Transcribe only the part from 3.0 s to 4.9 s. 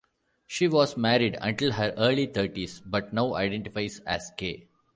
now identifies as gay.